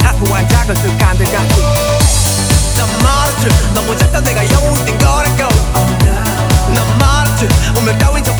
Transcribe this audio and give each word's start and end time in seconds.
사소한 0.00 0.48
작은 0.48 0.74
습관들까지 0.76 1.62
난 2.76 2.88
말했지. 3.02 3.48
너무 3.74 3.96
작다 3.96 4.20
내가 4.20 4.48
영웅이 4.50 4.84
된 4.84 4.98
거라고. 4.98 5.48
난 6.74 6.98
말했지. 6.98 7.48
운명 7.76 7.96
따윈 7.98 8.22
처 8.24 8.35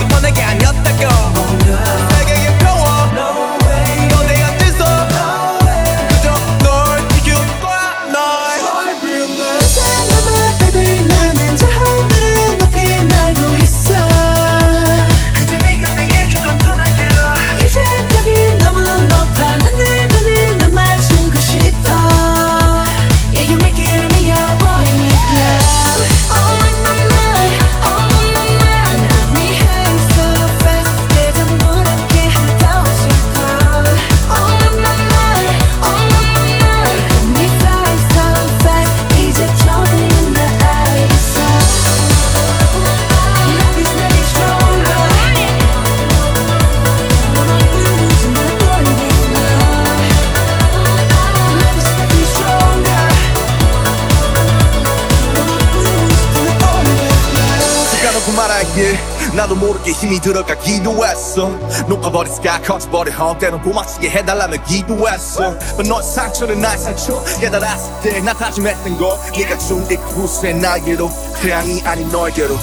말할게. 58.57 58.99
나도 59.35 59.55
모르게 59.55 59.93
힘이 59.93 60.19
들어가 60.21 60.55
기도 60.55 61.05
했어. 61.05 61.49
녹아버린 61.89 62.33
스카 62.33 62.61
커져버린 62.63 63.13
헛 63.15 63.39
때론 63.39 63.61
고맙게 63.63 64.09
해달라며 64.09 64.63
기도했어. 64.65 65.55
너 65.87 66.01
상처는 66.03 66.61
나의 66.61 66.79
상처 66.79 67.23
깨달았을 67.41 68.01
때나 68.03 68.33
다짐했던 68.33 68.99
거. 68.99 69.19
네가 69.37 69.59
준이 69.59 69.89
그곳에 69.89 70.53
나에게로 70.55 71.11
태양이 71.41 71.83
아닌 71.85 72.09
너에게로. 72.11 72.57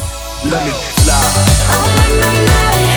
Let 0.45 0.55
me 0.55 0.71
fly 1.03 2.92